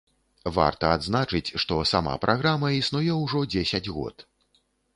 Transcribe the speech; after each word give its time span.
Варта 0.53 0.87
адзначыць, 0.99 1.53
што 1.65 1.77
сама 1.91 2.15
праграма 2.25 2.73
існуе 2.81 3.21
ўжо 3.23 3.45
дзесяць 3.55 3.87
год. 3.99 4.29